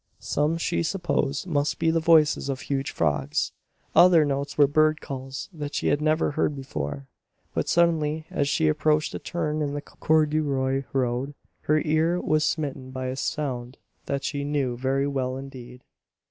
[0.17, 3.51] Some she supposed must be the voices of huge frogs;
[3.95, 7.05] other notes were bird calls that she had never heard before.
[7.53, 11.35] But suddenly, as she approached a turn in the corduroy road,
[11.65, 13.77] her ear was smitten by a sound
[14.07, 15.83] that she knew very well indeed.